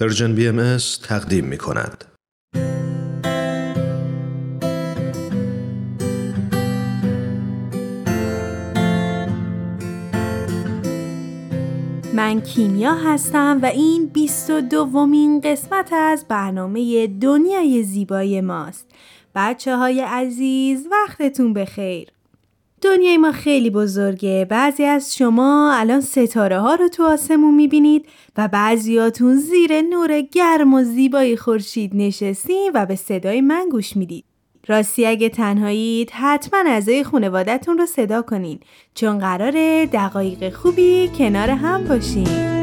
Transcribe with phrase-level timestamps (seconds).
[0.00, 2.04] Persian BM تقدیم می کند.
[12.14, 18.86] من کیمیا هستم و این 22 دومین قسمت از برنامه دنیای زیبای ماست.
[19.34, 22.15] بچه های عزیز وقتتون بخیر.
[22.82, 24.46] دنیای ما خیلی بزرگه.
[24.50, 28.06] بعضی از شما الان ستاره ها رو تو آسمون می‌بینید
[28.36, 34.24] و بعضیاتون زیر نور گرم و زیبای خورشید نشستین و به صدای من گوش می‌دید.
[34.68, 38.60] راستی اگه تنهایید حتما اعضای خانوادتون رو صدا کنین
[38.94, 42.55] چون قراره دقایق خوبی کنار هم باشین.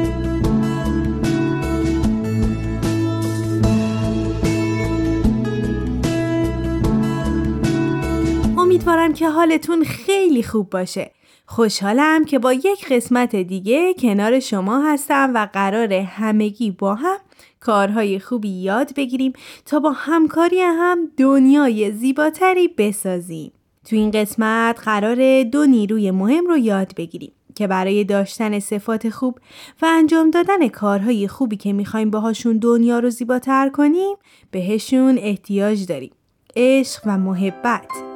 [9.14, 11.10] که حالتون خیلی خوب باشه.
[11.46, 17.16] خوشحالم که با یک قسمت دیگه کنار شما هستم و قرار همگی با هم
[17.60, 19.32] کارهای خوبی یاد بگیریم
[19.66, 23.52] تا با همکاری هم دنیای زیباتری بسازیم.
[23.84, 29.38] تو این قسمت قرار دو نیروی مهم رو یاد بگیریم که برای داشتن صفات خوب
[29.82, 34.16] و انجام دادن کارهای خوبی که می‌خوایم باهاشون دنیا رو زیباتر کنیم
[34.50, 36.12] بهشون احتیاج داریم.
[36.56, 38.13] عشق و محبت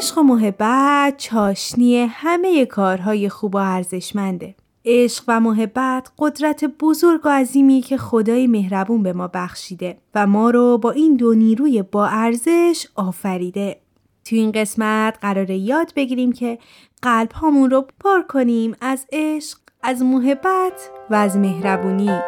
[0.00, 4.54] عشق و محبت چاشنی همه کارهای خوب و ارزشمنده.
[4.84, 10.50] عشق و محبت قدرت بزرگ و عظیمی که خدای مهربون به ما بخشیده و ما
[10.50, 13.80] رو با این دو نیروی با ارزش آفریده.
[14.24, 16.58] تو این قسمت قراره یاد بگیریم که
[17.02, 22.20] قلب هامون رو پر کنیم از عشق، از محبت و از مهربونی.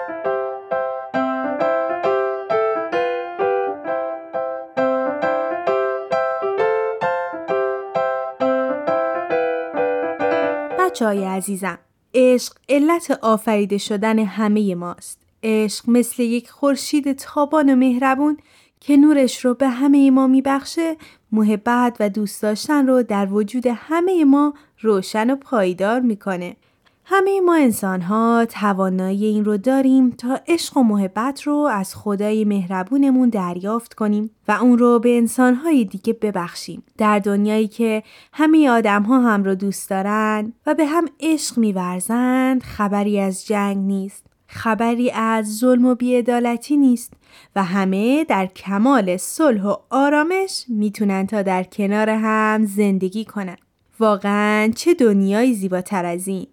[10.93, 11.79] بچه عزیزم.
[12.15, 15.19] عشق علت آفریده شدن همه ماست.
[15.43, 18.37] عشق مثل یک خورشید تابان و مهربون
[18.81, 20.97] که نورش رو به همه ما میبخشه
[21.33, 26.57] محبت و دوست داشتن رو در وجود همه ما روشن و پایدار می‌کنه.
[27.05, 32.45] همه ما انسان ها توانایی این رو داریم تا عشق و محبت رو از خدای
[32.45, 36.83] مهربونمون دریافت کنیم و اون رو به انسان های دیگه ببخشیم.
[36.99, 38.03] در دنیایی که
[38.33, 43.77] همه آدم ها هم رو دوست دارن و به هم عشق میورزند خبری از جنگ
[43.77, 44.27] نیست.
[44.47, 47.13] خبری از ظلم و بیعدالتی نیست
[47.57, 53.57] و همه در کمال صلح و آرامش می‌تونن تا در کنار هم زندگی کنن.
[54.01, 56.47] واقعا چه دنیای زیباتر از این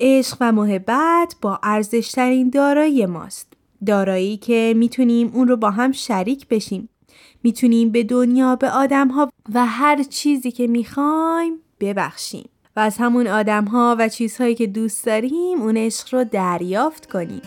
[0.00, 3.52] عشق و محبت با ارزشترین دارایی ماست.
[3.86, 6.88] دارایی که می‌تونیم اون رو با هم شریک بشیم.
[7.42, 12.48] می‌تونیم به دنیا به آدم ها و هر چیزی که می‌خوایم ببخشیم.
[12.76, 17.42] و از همون آدم ها و چیزهایی که دوست داریم اون عشق رو دریافت کنیم.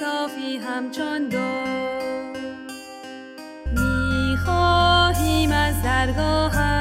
[0.00, 1.50] صافی همچون دو
[3.82, 6.71] می‌خواهیم از درگاه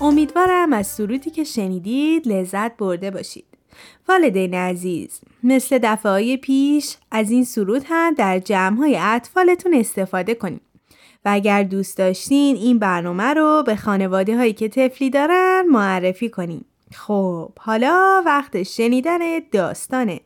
[0.00, 3.44] امیدوارم از سرودی که شنیدید لذت برده باشید.
[4.08, 10.60] والدین عزیز مثل دفعه پیش از این سرود هم در جمع های اطفالتون استفاده کنید.
[11.24, 16.64] و اگر دوست داشتین این برنامه رو به خانواده هایی که تفلی دارن معرفی کنیم.
[16.92, 19.18] خب حالا وقت شنیدن
[19.52, 20.20] داستانه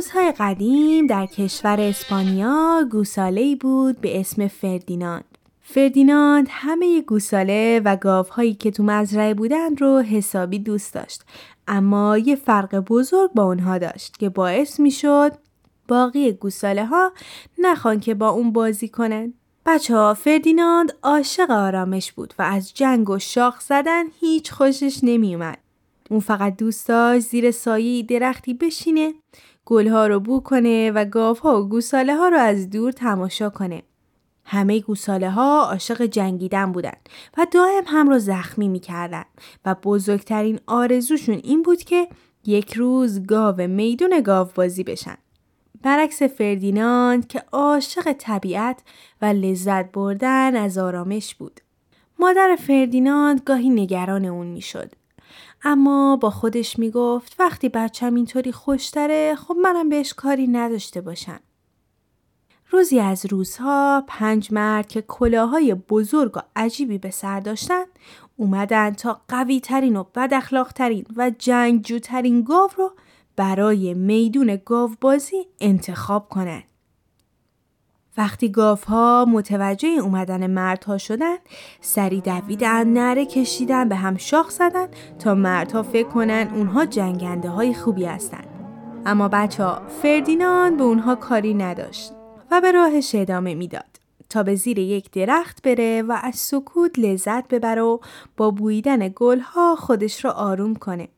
[0.00, 5.38] روزهای قدیم در کشور اسپانیا گوساله بود به اسم فردیناند.
[5.60, 11.22] فردیناند همه گوساله و گاوهایی که تو مزرعه بودند رو حسابی دوست داشت
[11.68, 15.32] اما یه فرق بزرگ با اونها داشت که باعث می‌شد
[15.88, 17.12] باقی گوساله ها
[17.58, 19.34] نخوان که با اون بازی کنن.
[19.66, 25.58] بچه ها فردیناند عاشق آرامش بود و از جنگ و شاخ زدن هیچ خوشش نمیومد.
[26.10, 29.14] اون فقط دوست داشت زیر سایه درختی بشینه
[29.70, 33.82] گلها رو بو کنه و گاوها و گوساله ها رو از دور تماشا کنه.
[34.44, 36.96] همه گوساله ها عاشق جنگیدن بودن
[37.38, 39.24] و دائم هم رو زخمی می‌کردن
[39.64, 42.08] و بزرگترین آرزوشون این بود که
[42.44, 45.16] یک روز گاو میدون گاو بازی بشن.
[45.82, 48.82] برعکس فردیناند که عاشق طبیعت
[49.22, 51.60] و لذت بردن از آرامش بود.
[52.18, 54.92] مادر فردیناند گاهی نگران اون می‌شد
[55.62, 61.40] اما با خودش می‌گفت وقتی بچم اینطوری خوشتره خب منم بهش کاری نداشته باشم.
[62.70, 67.84] روزی از روزها پنج مرد که کلاهای بزرگ و عجیبی به سر داشتن
[68.36, 72.92] اومدن تا قوی ترین و بد اخلاق ترین و جنگجوترین گاو رو
[73.36, 76.69] برای میدون گاو بازی انتخاب کنند.
[78.16, 81.36] وقتی گاوها متوجه اومدن مردها شدن
[81.80, 87.74] سری دویدن نره کشیدن به هم شاخ زدن تا مردها فکر کنن اونها جنگنده های
[87.74, 88.44] خوبی هستن.
[89.06, 92.12] اما بچه ها فردیناند به اونها کاری نداشت
[92.50, 94.00] و به راهش ادامه می‌داد.
[94.28, 97.98] تا به زیر یک درخت بره و از سکوت لذت ببره و
[98.36, 101.08] با بویدن گلها خودش رو آروم کنه.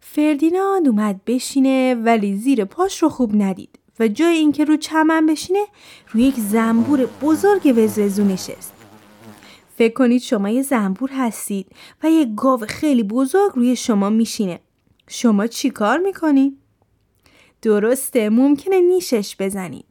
[0.00, 3.78] فردیناند اومد بشینه ولی زیر پاش رو خوب ندید.
[4.00, 5.64] و جای اینکه رو چمن بشینه
[6.10, 8.72] روی یک زنبور بزرگ وزوزو نشست.
[9.76, 11.66] فکر کنید شما یه زنبور هستید
[12.02, 14.60] و یه گاو خیلی بزرگ روی شما میشینه.
[15.08, 16.58] شما چی کار می‌کنید؟
[17.62, 19.84] درسته ممکنه نیشش بزنید.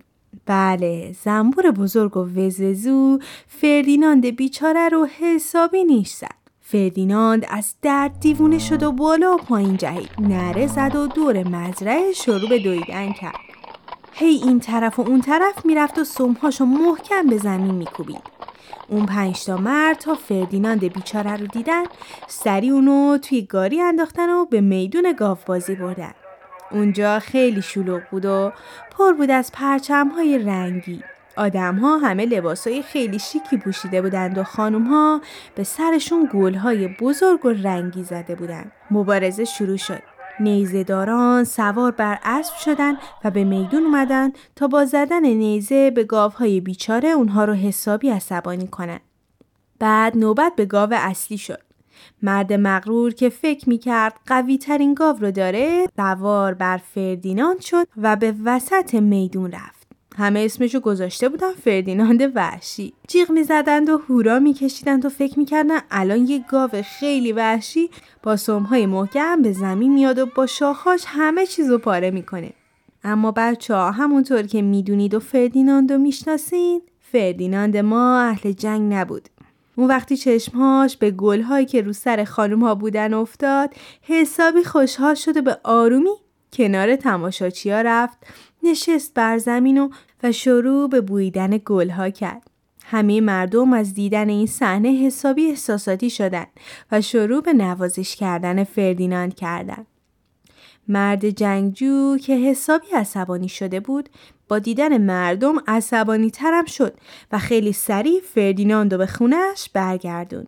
[0.45, 6.35] بله زنبور بزرگ و وزوزو فردیناند بیچاره رو حسابی نیش زد.
[6.61, 12.13] فردیناند از درد دیوونه شد و بالا و پایین جهید نره زد و دور مزرعه
[12.13, 13.52] شروع به دویدن کرد
[14.13, 18.21] هی این طرف و اون طرف می‌رفت و سمهاشو محکم به زمین میکوبید
[18.88, 21.83] اون پنجتا مرد تا فردیناند بیچاره رو دیدن
[22.27, 26.13] سری اونو توی گاری انداختن و به میدون گاو بازی بردن
[26.71, 28.51] اونجا خیلی شلوغ بود و
[28.98, 31.04] پر بود از پرچم های رنگی
[31.38, 35.21] آدم ها همه لباس های خیلی شیکی پوشیده بودند و خانم ها
[35.56, 38.71] به سرشون گل های بزرگ و رنگی زده بودند.
[38.92, 40.12] مبارزه شروع شد.
[40.39, 42.94] نیزهداران سوار بر اسب شدن
[43.24, 48.68] و به میدون اومدن تا با زدن نیزه به گاوهای بیچاره اونها رو حسابی عصبانی
[48.68, 49.00] کنن.
[49.80, 51.59] بعد نوبت به گاو اصلی شد.
[52.21, 58.15] مرد مغرور که فکر می‌کرد قوی ترین گاو رو داره سوار بر فردیناند شد و
[58.15, 59.82] به وسط میدون رفت.
[60.18, 62.94] همه اسمشو گذاشته بودن فردیناند وحشی.
[63.07, 66.69] جیغ می‌زدند و هورا میکشیدند و فکر می‌کردن الان یه گاو
[67.00, 67.89] خیلی وحشی
[68.24, 72.54] با سمهای محکم به زمین میاد و با شاخاش همه چیزو پاره می‌کنه.
[73.04, 79.30] اما بچه ها همونطور که می‌دونید و فردیناند رو می‌شناسین فردیناند ما اهل جنگ نبود.
[79.76, 85.42] اون وقتی چشمهاش به گلهایی که رو سر خانم ها بودن افتاد حسابی خوشحال شده
[85.42, 86.09] به آرومی
[86.54, 88.18] کنار تماشاچی رفت
[88.64, 89.90] نشست بر زمین و,
[90.23, 92.49] و شروع به بویدن گلها کرد.
[92.85, 96.47] همه مردم از دیدن این صحنه حسابی احساساتی شدند
[96.92, 99.87] و شروع به نوازش کردن فردیناند کردند.
[100.87, 104.09] مرد جنگجو که حسابی عصبانی شده بود
[104.47, 106.94] با دیدن مردم عصبانی ترم شد
[107.31, 110.47] و خیلی سریع فردیناند به خونش برگردوند.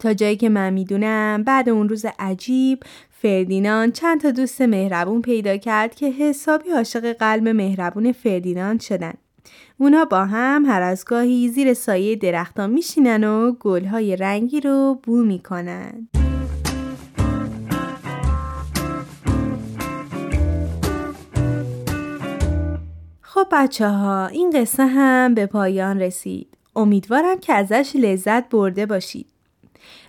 [0.00, 2.82] تا جایی که من می‌دونم بعد اون روز عجیب
[3.22, 9.14] فردیناند چند تا دوست مهربون پیدا کرد که حسابی عاشق قلب مهربون فردیناند شدن.
[9.78, 15.16] اونا با هم هر از گاهی زیر سایه درختان میشینن و گلهای رنگی رو بو
[15.16, 16.08] می‌کنن.
[23.20, 26.56] خب بچه ها این قصه هم به پایان رسید.
[26.76, 29.35] امیدوارم که ازش لذت برده باشید.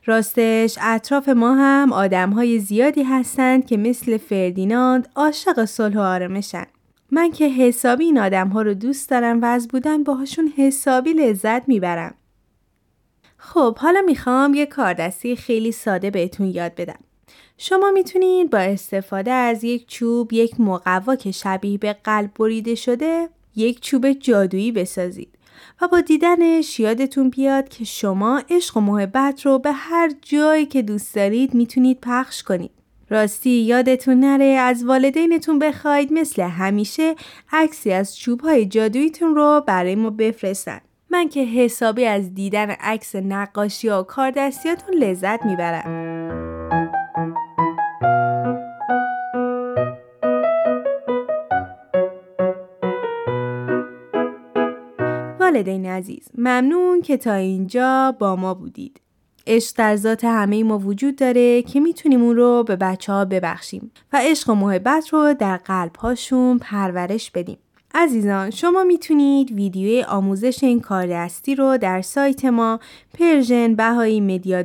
[0.06, 6.66] راستش اطراف ما هم آدم های زیادی هستند که مثل فردیناند عاشق صلح و آرامشن.
[7.12, 11.70] من که حسابی این آدم ها رو دوست دارم و از بودن باهاشون حسابی لذت
[11.70, 12.16] می‌برم.
[13.38, 17.00] خب حالا می‌خوام یه کاردستی خیلی ساده بهتون یاد بدم.
[17.58, 23.30] شما می‌تونید با استفاده از یک چوب یک مقوا که شبیه به قلب بریده شده
[23.56, 25.37] یک چوب جادویی بسازید
[25.82, 30.82] و با دیدنش یادتون بیاد که شما عشق و محبت رو به هر جایی که
[30.82, 32.72] دوست دارید می‌تونید پخش کنید.
[33.10, 37.16] راستی یادتون نره از والدینتون بخواید مثل همیشه
[37.52, 40.80] عکسی از چوب های جادوییتون رو برای ما بفرستن.
[41.10, 46.07] من که حسابی از دیدن عکس نقاشی و کاردستیاتون لذت می‌برم.
[55.48, 59.02] والدین عزیز ممنون که تا اینجا با ما بودید.
[59.48, 63.92] عشق در ذات همه ما وجود داره که می‌تونیم اون رو به بچه ها ببخشیم
[64.14, 67.58] و عشق و محبت رو در قلب هاشون پرورش بدیم.
[67.96, 72.80] عزیزان شما می‌تونید ویدیوی آموزش این کار دستی رو در سایت ما
[73.20, 74.64] Persian Bahá'í Media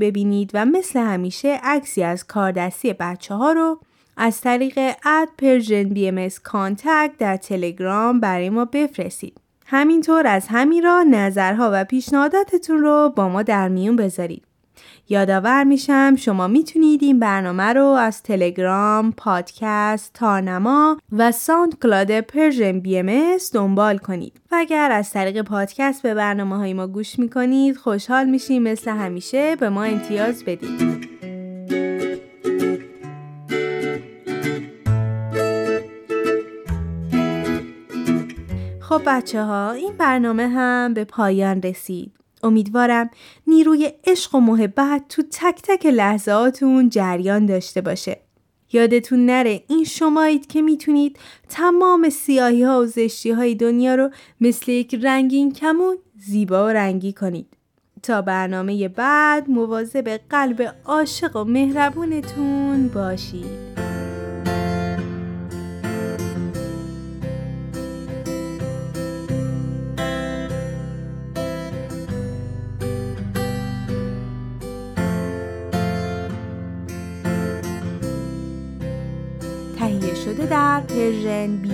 [0.00, 3.80] ببینید و مثل همیشه عکسی از کاردستی بچه ها رو
[4.16, 6.10] از طریق at Persian B
[7.18, 9.45] در تلگرام برای ما بفرستید.
[9.66, 14.42] همینطور از همین راه نظرها و پیشنهاداتتون رو با ما در میون بذارید.
[15.08, 23.36] یادآور میشم شما می‌تونید این برنامه رو از تلگرام، پادکست، تارنما و SoundCloud Persian BM
[23.54, 24.40] دنبال کنید.
[24.52, 29.56] و اگر از طریق پادکست به برنامه های ما گوش می‌کنید خوشحال میشیم مثل همیشه
[29.56, 31.15] به ما امتیاز بدید.
[38.96, 42.12] خب بچه ها این برنامه هم به پایان رسید.
[42.42, 43.10] امیدوارم
[43.46, 48.20] نیروی عشق و محبت تو تک تک لحظاتون جریان داشته باشه.
[48.72, 54.10] یادتون نره این شمایید که می‌تونید تمام سیاهی ها و زشتی های دنیا رو
[54.40, 57.46] مثل یک رنگین کمون زیبا و رنگی کنید.
[58.02, 63.76] تا برنامه بعد مواظب قلب عاشق و مهربونتون باشید.
[80.88, 81.65] 黑人。